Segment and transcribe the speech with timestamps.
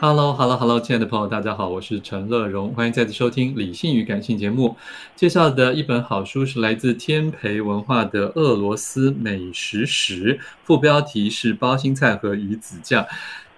[0.00, 4.76] Hello，Hello，Hello，亲爱的朋友，大家好，我是陈乐融，欢迎再次收听《理性与感性》节目。
[5.16, 13.02] 介绍的一本好书是来自天培文化的《俄罗斯美食史》，副标题是《包心菜和鱼子酱》。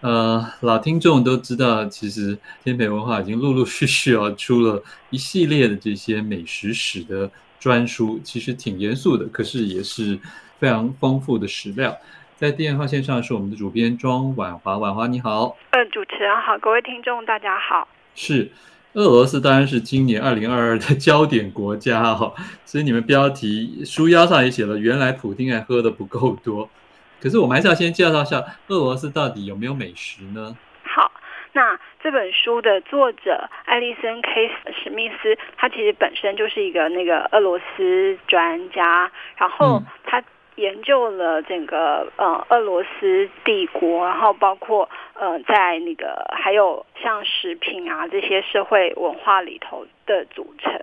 [0.00, 10.18] 呃，老听众都知道，其实天培文化已经陆陆续续啊出了一系列的这些美食史的专书，其实挺严肃的，可是也是
[10.58, 11.94] 非常丰富的史料。
[12.40, 15.58] 在电话线上是我们的主编庄婉华，婉华你好。
[15.72, 17.86] 嗯、呃，主持人好，各位听众大家好。
[18.14, 18.50] 是，
[18.94, 22.32] 俄罗斯当然是今年二零二二的焦点国家哈，
[22.64, 26.66] 所以你们标题书腰上也写了，原来普丁还喝的不够多。
[27.20, 28.38] 可是我们还是要先介绍一下
[28.68, 30.56] 俄罗斯到底有没有美食呢？
[30.82, 31.12] 好，
[31.52, 34.50] 那这本书的作者艾利森 ·K·
[34.82, 40.24] 史密斯，他其实本身就是一个那个俄罗斯专家，然后他、嗯。
[40.60, 50.78] 研究了整个呃俄罗斯帝国，然后包括呃在那个还有像食品啊这些社会文化里头的组成。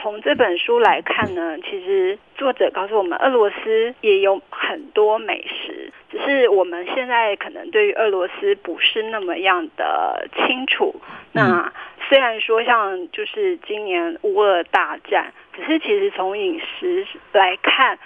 [0.00, 10.94] 从这本书来看呢，其实作者告诉我们，俄罗斯也有很多美食，只是我们现在可能对于俄罗斯不是那么样的清楚。
[11.32, 11.70] 那
[12.08, 17.98] 虽然说像就是今年乌俄大战，可是其实从饮食来看。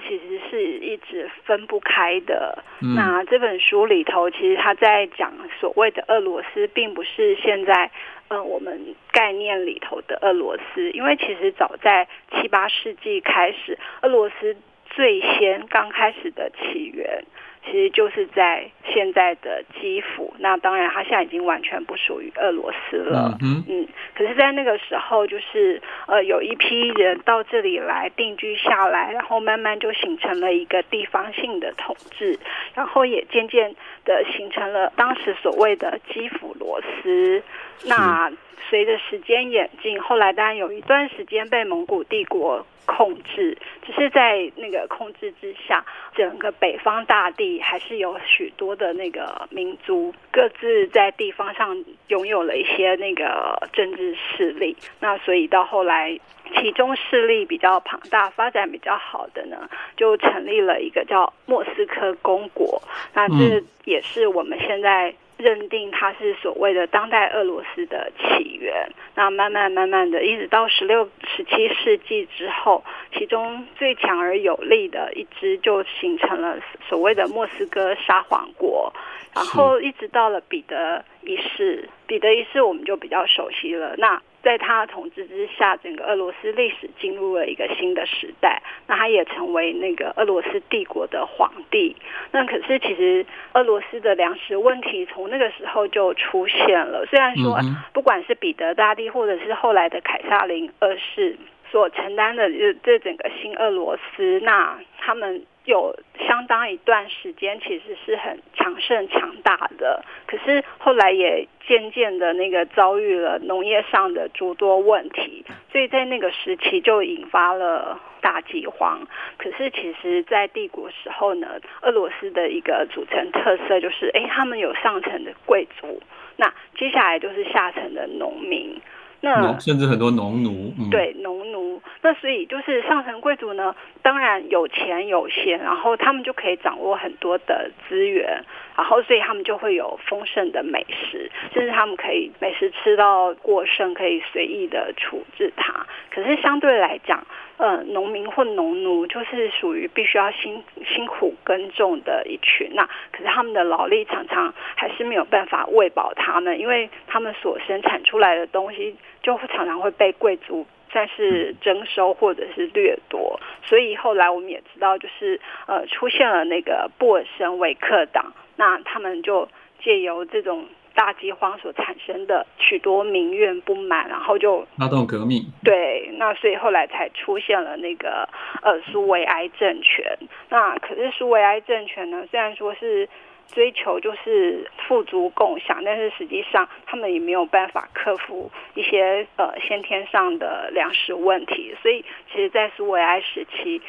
[0.00, 2.64] 其实是一直分不开的。
[2.82, 2.94] 嗯。
[2.94, 7.90] 那这本书里头，其实他在讲所谓的俄罗斯，并不是现在
[8.28, 17.24] 呃我们概念里头的俄罗斯，因为其实早在七八世纪开始，俄罗斯最先刚开始的起源。
[17.64, 23.36] 其实就是在现在的基辅，那当然，它现在已经完全不属于俄罗斯了。
[23.42, 32.38] 嗯，嗯，可是，在那个时候，就是呃，有一批人到这里来定居下来，然后慢慢就形成了一个地方性的统治，
[32.74, 37.42] 然后也渐渐的形成了当时所谓的基辅罗斯。
[37.84, 38.30] 那
[38.68, 54.76] 随着时间演进，后来当然有一段时间被蒙古帝国控制，只是在那个控制之下，整个北方大地还是有许多的那个民族各自在地方上拥有了一些那个政治势力。
[55.00, 56.16] 那所以到后来，
[56.54, 62.80] 其中势力比较庞大、发展比较好的呢，就成立了一个叫莫斯科公国。
[63.14, 65.12] 那这也是我们现在。
[65.40, 76.58] 认定它是所谓的当代俄罗斯的起源，那慢慢慢慢的，一直到十六、十七世纪之后，其中最强而有力的一支就形成了
[76.88, 78.92] 所谓的莫斯科沙皇国，
[79.34, 83.94] 然后一直到了彼得一世，彼得一世我们就比较熟悉了。
[83.96, 88.62] 那在他统治之下，整个俄罗斯历史进入了一个新的时代。
[88.86, 91.94] 那他也成为那个俄罗斯帝国的皇帝。
[92.32, 97.04] 那可是其实俄罗斯的粮食问题从那个时候就出现了。
[97.06, 97.58] 虽然说，
[97.92, 101.36] 不管是彼得大帝或者是后来的凯萨琳二世
[101.70, 105.44] 所承担的这这整个新俄罗斯，那他们。
[105.64, 105.94] 有
[106.26, 119.06] 相当一段时间，其实是很强盛强大的，可是后来也渐渐的那个遭遇了农业上的诸多问题，所以在那个时期就引发了大饥荒。
[119.36, 126.02] 可是其实，在帝国时候呢，俄罗斯的一个组成特色就是，哎，他们有上层的贵族，
[126.36, 128.80] 那接下来就是下层的农民。
[129.20, 131.80] 那甚至很多农奴，嗯、对农奴。
[132.02, 138.42] 那所以就是上层贵族呢，当然有钱有闲，然后他们就可以掌握很多的资源，
[138.76, 145.86] 然后所以他们就会有丰盛的美食，甚至他们可以美食吃到过剩，可以随意的处置它。
[146.10, 147.26] 可是相对来讲，
[147.60, 169.46] 呃，农民或农奴就是属于必须要辛辛苦耕种的一群，那可是他们的劳力常常还是没有办法喂饱他们，因为他们所生产出来的东西就常常会被贵族算是征收或者是掠夺，所以后来我们也知道，就是呃出现了那个布尔什维克党，那他们就
[169.84, 170.64] 借由这种。
[171.00, 175.42] 大饥荒所产生的许多民怨不满，然后就发动革命。
[175.64, 178.28] 对，那所以后来才出现了那个
[178.60, 180.04] 呃苏维埃政权。
[180.50, 183.08] 那可是苏维埃政权呢，虽然说是
[183.48, 191.74] 追求就是富足共享，但是实际上他们也没有办法克服一些呃先天上的粮食问题。
[191.80, 193.80] 所以其实，在苏维埃时期。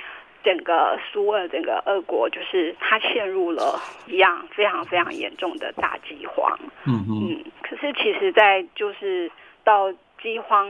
[0.44, 6.60] 整个苏俄，整个俄国，就是它陷入了一样非常非常严重的大饥荒。
[6.86, 9.32] 嗯哼嗯，可是其实，在就是
[9.64, 10.68] 到饥荒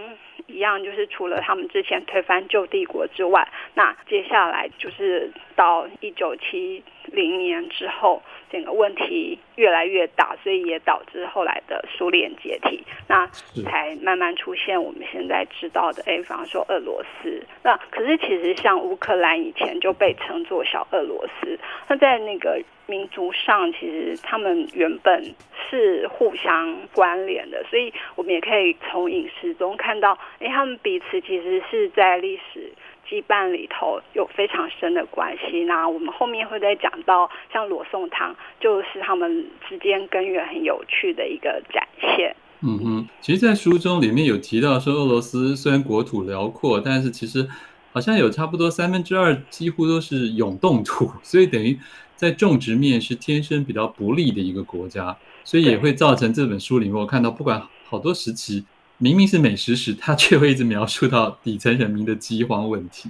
[0.47, 8.21] 一样，就是除了他们之前推翻旧帝国之外，那接下来就是到一九七零年之后，
[8.51, 13.27] 整个问题越来越大，所以也导致后来的苏联解体，那
[13.65, 17.43] 才慢慢出现我们现在知道的，哎，比方说俄罗斯。
[17.63, 25.33] 那可是其实像乌克兰以前就被称作小俄罗斯，那在那个民族上，其实他们原本
[25.69, 32.71] 是互相关联的，所以我们也可以从饮食中看到，哎，他们彼此其实是在历史。
[33.11, 42.33] 羁绊里头有非常深的关系，那我们后面会再讲到，像罗宋汤就是他们之间根源很有趣的一个展现。
[42.61, 47.45] 嗯哼，其实，在书中里面有提到说，俄罗斯虽然国土辽阔，但是其实
[47.91, 51.77] 好像有差不多三分之二几乎都是永冻土，所以等于
[52.15, 58.63] 在种植面是天生比较不利的一个国家，所以也会造成这本书里面我看到，不管好多时期。
[59.01, 63.09] 明明是美食史，他却会一直描述到底层人民的饥荒问题，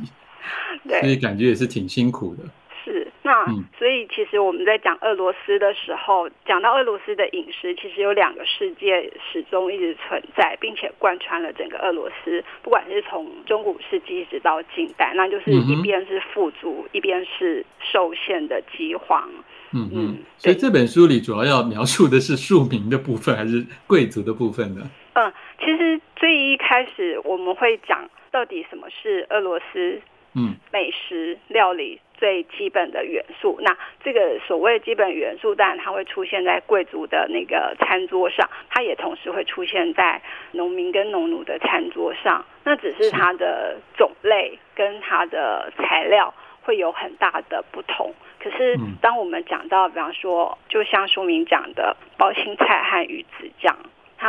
[0.87, 2.43] 对，所以感觉也是挺辛苦的。
[2.83, 19.29] 是，那、嗯、所以其实我们在讲俄罗斯的时候，讲到俄罗斯的饮食，其实有两个世界始终一直存在，并且贯穿了整个俄罗斯，不管是从中古世纪一直到近代，那就是一边是富足，嗯、一边是受限的饥荒。
[19.73, 24.89] 嗯嗯，所以这本书里主要要描述的是庶民的部分，还是贵族的部分呢？
[25.13, 30.01] 嗯，其实最一开始我们会讲到底什么是俄罗斯
[30.35, 33.57] 嗯美食料理最基本的元素。
[33.59, 40.21] 嗯、那这个所谓基本元素，当然它会出现在贵族的那个餐桌上，它也同时会出现在
[40.51, 42.45] 农民跟农奴的餐桌上。
[42.63, 48.13] 那只是它的种类跟它的材料会有很大的不同。
[48.39, 53.75] 可是当我们讲到，比方说，就像书名讲的包青菜和鱼子酱。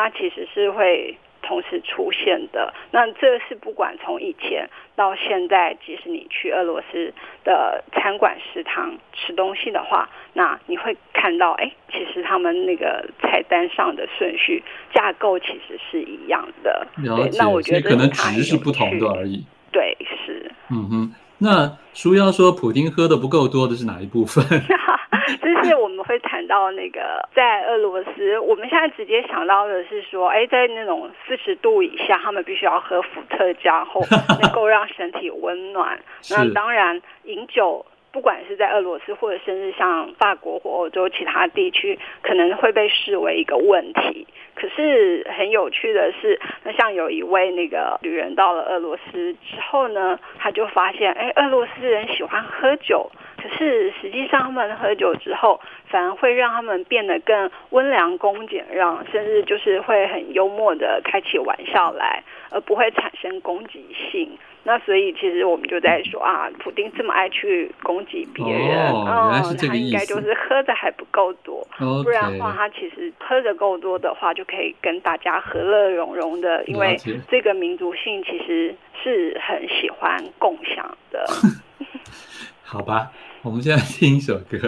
[0.03, 2.75] 它其实是会同时出现的。
[2.91, 7.15] 那这是不管从以前到现在，即使你去俄罗斯
[7.45, 14.61] 的餐馆食堂吃东西的话，那你会看到，哎，其实他们那个菜单上的顺序
[14.93, 16.85] 架构其实是一样的。
[17.39, 19.45] 那我觉得可能值是不同的而已。
[19.71, 19.97] 对，
[20.27, 20.51] 是。
[20.71, 24.45] 嗯哼，那书要说普丁喝的不够多的是哪一部分？
[25.43, 34.01] 就是我们会谈到那个在俄罗斯，我们现在直接想到的是说，哎，在那种四十度以下，他们必须要喝伏特加后
[34.41, 35.99] 能够让身体温暖。
[36.31, 44.27] 那当然，饮酒不管是在俄罗斯，或者甚至像法国或欧洲其他地区，可能会被视为一个问题。
[44.55, 53.11] 可是很有趣的是，那像有一位那个旅人到了俄罗斯之后呢，他就发现，哎，俄罗斯人喜欢喝酒。
[53.43, 64.39] 可是实际上，他们喝酒之后，反而会让他们变得更温良恭俭让，甚至就是会很幽默的开起玩笑来，而不会产生攻击性。
[64.65, 69.97] 那所以，其实我们就在说啊，普丁这么爱去攻击别人，哦，原来是这个意思。
[69.97, 72.05] 他应该就是喝的还不够多，okay.
[72.05, 76.63] 不然的话，他其实喝的够多的话，就可以跟大家和乐融融的。
[76.67, 76.97] 因为
[77.29, 78.73] 这个民族性其实
[79.03, 81.27] 是很喜欢共享的。
[82.73, 83.13] 好吧。
[83.43, 84.59] 我们现在听一首歌，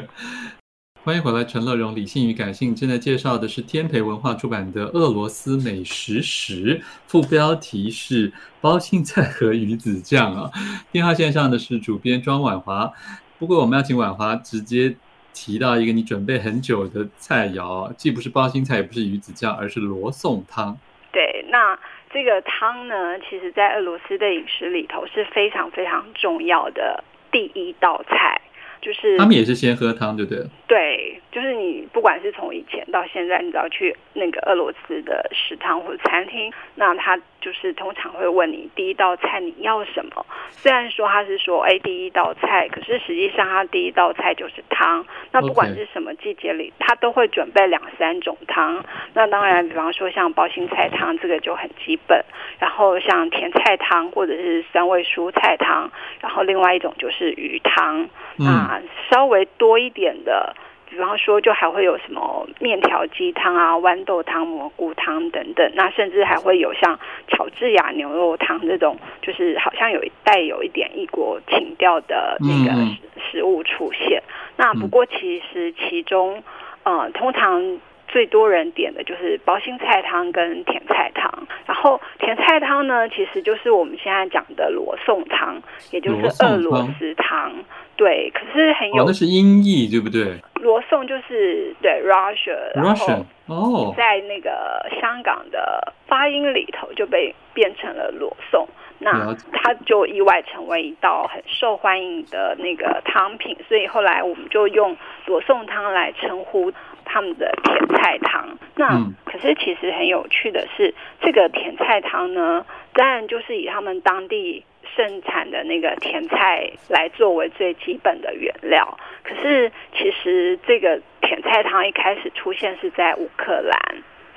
[1.04, 8.30] 欢迎回来，陈乐融，理性与感性正在介绍的是天培文化出版的《俄罗斯美食史》，副标题是
[8.60, 10.50] 包青菜和鱼子酱啊。
[10.92, 12.92] 电话线上的是主编庄婉华，
[13.38, 14.94] 不过我们要请婉华直接
[15.32, 20.76] 提到一个你准备很久的菜肴，既不是包青菜，也不是鱼子酱，而是罗宋汤。
[21.10, 21.78] 对，那。
[22.12, 27.02] 这个汤呢，其实在俄罗斯的饮食里头是非常非常重要的
[27.34, 28.40] 第一道菜。
[28.80, 30.44] 就是他们也是先喝汤，对不对？
[30.68, 40.24] 对，就是你不管是从以前到现在，你只要去那个俄罗斯的食堂或者餐厅，那他就是通常会问你第一道菜你要什么。
[40.50, 45.04] 虽然说他是说哎第一道菜，可是实际上他第一道菜就是汤。
[45.30, 48.82] 那不管是什么季节里，他都会准备两三种汤。
[49.12, 52.24] 那当然，比方说像包心菜汤，这个就很基本。
[52.58, 58.08] 然后像甜菜汤或者是三味蔬菜汤，然后另外一种就是鱼汤。
[58.38, 60.56] 嗯、啊，稍微多一点的，
[60.94, 65.70] 比方说，就还会有什么面条鸡汤啊、豌豆汤、蘑菇汤等等。
[65.74, 72.72] 那甚至还会有像乔治亚牛肉汤这种，就是好像有带有一点异国情调的那个
[73.20, 74.22] 食物出现。
[74.26, 76.42] 嗯、那不过其实其中，
[76.84, 77.78] 呃，通常。
[78.06, 85.60] 最多人点的就是包心菜汤跟甜菜汤，然后甜菜汤呢，其实就是我们现在讲的罗宋汤，
[85.90, 87.50] 也就是俄罗斯汤。
[87.96, 90.38] 对，可是很有，哦、那是音译对不对？
[90.60, 98.66] 罗宋就是对 Russia，然后哦，在那个香港的发音里头就被变成了罗宋，
[98.98, 104.96] 那它就意外成为一道很受欢迎的那个汤品，所以后来我们就用
[105.26, 106.72] 罗宋汤来称呼。
[107.06, 114.64] 他们的甜菜汤，那可是其实很有趣的是，这个甜菜汤呢，当然就是以他们当地
[114.96, 118.98] 盛产的那个甜菜来作为最基本的原料。
[119.22, 123.78] 可是其实这个甜菜汤一开始出现是在乌克兰，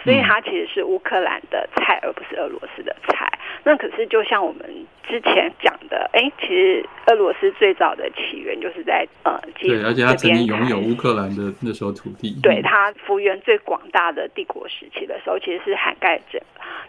[0.03, 3.27] 所以它其实是乌克兰的菜，而不是俄罗斯的菜。
[3.63, 4.85] 那可是就像我们。
[5.07, 16.41] 之前讲的，哎，其实俄罗斯最早的起源就是在呃，对，而且他曾经拥有乌克兰的那时候土地，对，他幅员最广大的帝国时期的时候，其实是涵盖着。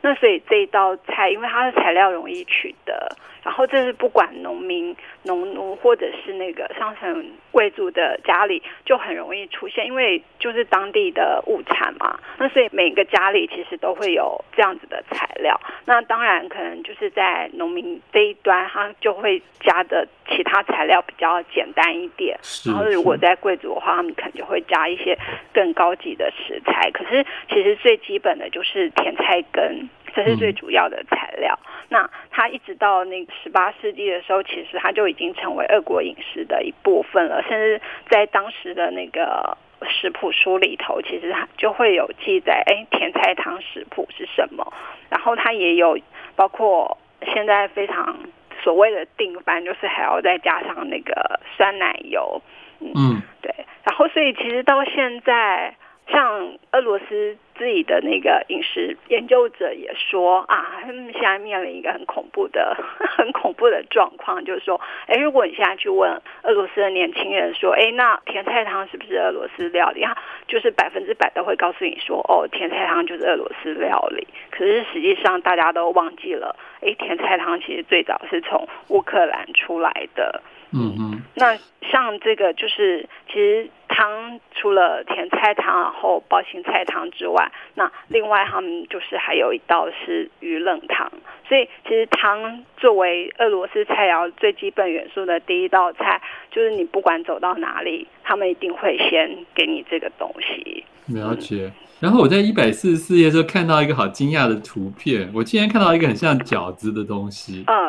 [0.02, 3.08] 那所以这一道菜，因为它的材料容易取得，
[3.42, 4.94] 然后这是不管农民、
[5.24, 12.18] 农奴或者是那个上层贵族的家里就很容易出现，因为就是当地的物产嘛。
[12.38, 15.60] 那所以每个家里其实都会有这样子的材料。
[15.84, 18.00] 那当然可能就是在农民。
[18.12, 22.38] 这一端，它就会加的其他材料比较简单一点。
[22.64, 25.16] 然后，如果在贵族的话，他们可能就会加一些
[25.52, 26.90] 更高级的食材。
[26.90, 31.58] 可是，其实最基本的就是甜菜根，这是最主要的材料。
[31.62, 37.42] 嗯、那它一直到那个十八世纪的时候，其实它就已经成为俄国饮食的一部分了。
[37.42, 44.72] 甚至在当时的那个食谱书里头，其实它就会有记载，哎，甜菜汤食谱是什么？
[45.10, 45.98] 然后它也有
[46.34, 46.96] 包括。
[47.26, 48.18] 现在非常
[48.62, 52.40] 所谓的定番，就是还要再加上那个酸奶油，
[52.80, 53.54] 嗯，嗯对。
[53.84, 55.74] 然后，所以其实到现在，
[56.08, 62.76] 像俄罗斯自己的那个饮食研究者也说啊，他们现在面临一个很恐怖的、
[63.18, 70.04] 很恐怖的状况，就是说，哎，如果你现在去问俄罗斯的年轻人说，哎，那甜菜汤是不是俄罗斯料理？
[70.04, 74.26] 哈，就是百分之百都会告诉你说，哦，甜菜汤就是俄罗斯料理。
[74.50, 80.40] 可是实际上大家都忘记了，哎，甜菜汤其实最早是从乌克兰出来的。
[80.72, 81.56] 嗯嗯，那
[81.90, 91.10] 像这个就是，其实汤除了甜菜汤，然后包心菜汤之外，那另外他们就是还有一道是鱼冷汤。
[91.48, 96.20] 所以其实汤作为俄罗斯菜肴最基本元素的第一道菜，
[96.50, 100.84] 就是你不管走到哪里，他们一定会先给你这个东西。
[101.06, 101.70] 了解。
[102.00, 107.64] 然后我在一百四十四页的时候看到一个好惊讶的图片，我竟然看到一个很像饺子的东西。
[107.66, 107.87] 嗯，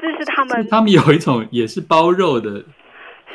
[0.00, 2.64] 这是他们，他们有一种也是包肉的，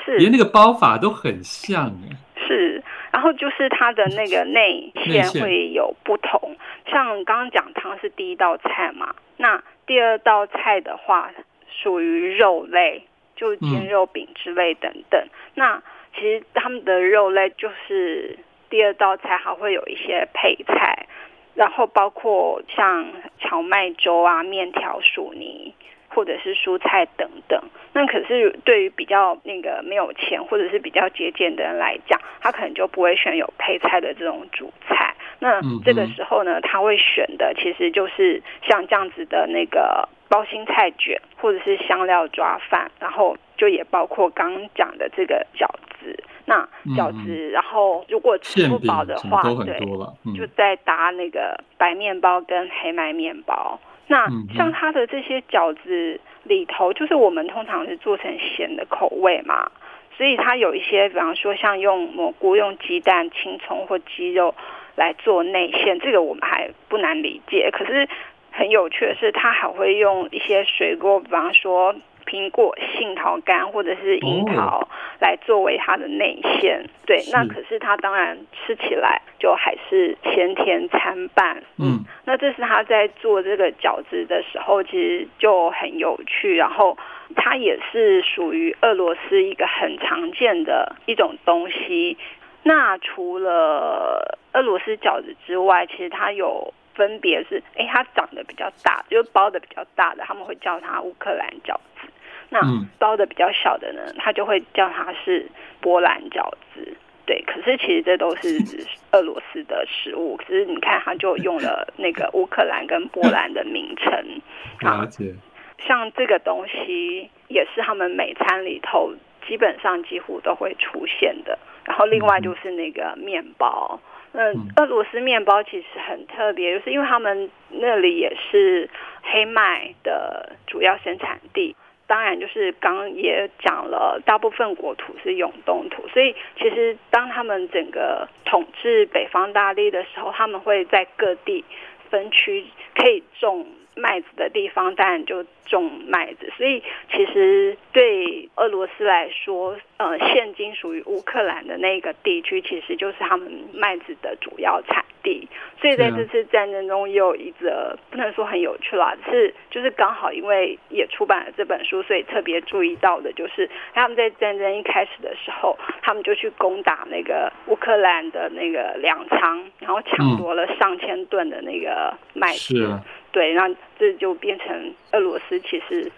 [0.03, 2.15] 是连那个包法都很像诶。
[2.46, 6.55] 是，然后就是它的那个内馅会有不同，
[6.89, 11.32] 像刚刚讲汤是第一道菜嘛，那第二道菜的话
[11.70, 13.05] 属于肉类，
[13.36, 15.22] 就煎肉饼之类等等。
[15.22, 15.84] 嗯、那
[16.15, 18.38] 其实他们的肉类就是。
[18.70, 21.05] 第二道菜还会有一些配菜，
[21.53, 23.05] 然后包括像
[23.38, 25.72] 荞麦粥啊、面条、薯泥，
[26.13, 27.62] 或者是蔬菜等等。
[27.93, 35.13] 那可是对于比较那个没有钱或者是比较节俭的人来讲，他可能就不会选有配菜的这种主菜。
[35.39, 45.68] 那这个时候呢，他会选的其实就是像这样子的那个包心菜卷，或者是香料抓饭，然后就也包括刚刚讲的这个饺
[46.02, 46.24] 子。
[46.46, 49.80] 那饺子，嗯、然后如果吃不饱的话，对，
[50.25, 53.80] 嗯、就再搭那个白面包跟黑麦面包。
[54.08, 59.72] 那像它的这些饺子里头，就是我们通常是做成咸的口味嘛，
[60.18, 64.56] 所以它有一些，比方说像用蘑菇、用鸡蛋、青葱或鸡肉
[64.96, 67.70] 来做内馅，这个我们还不难理解。
[67.72, 68.10] 可是
[68.53, 71.93] 很有趣的是，他还会用一些水果，比方说。
[72.25, 74.88] 苹果、杏桃干或者是樱桃
[75.19, 86.98] 来作为它的内馅，哦、对，那可是它当然吃起来就还是咸甜参半，嗯，那这是他在做这个饺子的时候，其实就很有趣，然后
[87.36, 92.17] 它也是属于俄罗斯一个很常见的一种东西。
[92.63, 96.74] 那除了俄罗斯饺子之外，其实它有。
[96.95, 102.07] 分别是，哎，它长得比较大，就是包的比较大的，他们会叫它乌克兰饺子。
[102.50, 102.62] 那
[103.00, 105.47] 包的比较小的呢，他就会叫它是
[105.81, 106.95] 波兰饺子。
[107.25, 108.59] 对，可是其实这都是
[109.13, 114.41] 俄罗斯的食物，可是你看，他就用了那个乌克兰跟波兰的名称。
[114.81, 115.33] 了解。
[115.79, 119.13] 像这个东西也是他们每餐里头
[119.47, 121.57] 基本上几乎都会出现的。
[121.86, 124.00] 然后另外就是那个面包。
[124.32, 128.90] 嗯，俄罗斯面包其实很特别，就是因为他们那里也是
[129.22, 131.75] 黑麦的主要生产地。
[132.08, 141.63] 当然，就是刚刚也讲了，大部分国土是永冻土，所以其实当他们整个统治北方大地的时候，他们会在各地
[142.10, 143.66] 分区可以种。
[143.95, 146.81] 麦子的地方当然就种麦子，所以
[147.12, 155.47] 其实对俄罗斯来说，呃，现今属于乌克兰的那个地区，其实就是他们麦子的主要产地。
[155.79, 172.75] 所以在这次战争中，也有一则不能说很有趣啦，是就是刚好因为也出版了这本书，所以特别注意到的就是他们在战争一开始的时候，他们就去攻打那个乌克兰的那个粮仓，然后抢夺了上千吨的那个麦子。
[172.75, 173.03] 是啊。
[173.34, 176.10] 对，那这就变成俄罗斯，其实，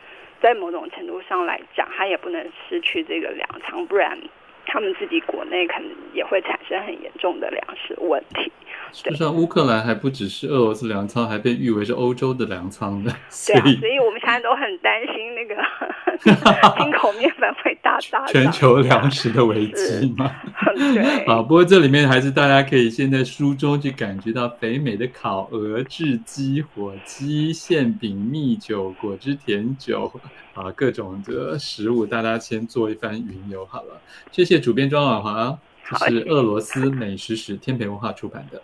[0.41, 4.19] 在某种程度上来讲，他也不能失去这个粮仓，不然
[4.65, 8.51] 他们自己国内可能也会产生很严重的粮食问题。
[9.03, 13.11] 就像乌克兰还不只是俄罗斯粮仓，还被誉为是欧洲的粮仓的。
[13.47, 15.55] 对啊，所以我们现在都很担心那个
[16.83, 20.31] 进口面粉会大大全球粮食的危机嘛。
[20.75, 21.03] 对。
[21.27, 30.11] 啊，不过这里面还是大家可以先在书中去感觉到肥美的烤鹅、炙鸡、火鸡、馅饼、蜜酒、果汁甜酒
[30.55, 33.99] 啊，各种的食物，大家先做一番云游好了。
[34.31, 35.57] 谢谢主编庄婉华，
[35.89, 38.61] 这是俄罗斯美食史，天培文化出版的。